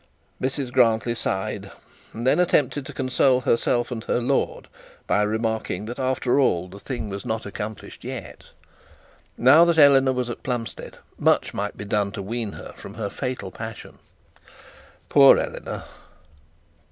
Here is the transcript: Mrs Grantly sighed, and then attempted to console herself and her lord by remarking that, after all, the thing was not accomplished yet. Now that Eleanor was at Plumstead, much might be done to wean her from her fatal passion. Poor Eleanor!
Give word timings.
Mrs 0.41 0.71
Grantly 0.73 1.13
sighed, 1.13 1.69
and 2.11 2.25
then 2.25 2.39
attempted 2.39 2.87
to 2.87 2.91
console 2.91 3.41
herself 3.41 3.91
and 3.91 4.03
her 4.05 4.19
lord 4.19 4.67
by 5.05 5.21
remarking 5.21 5.85
that, 5.85 5.99
after 5.99 6.39
all, 6.39 6.67
the 6.67 6.79
thing 6.79 7.07
was 7.07 7.23
not 7.23 7.45
accomplished 7.45 8.03
yet. 8.03 8.45
Now 9.37 9.63
that 9.63 9.77
Eleanor 9.77 10.13
was 10.13 10.27
at 10.31 10.41
Plumstead, 10.41 10.97
much 11.19 11.53
might 11.53 11.77
be 11.77 11.85
done 11.85 12.11
to 12.13 12.23
wean 12.23 12.53
her 12.53 12.73
from 12.77 12.95
her 12.95 13.11
fatal 13.11 13.51
passion. 13.51 13.99
Poor 15.07 15.37
Eleanor! 15.37 15.83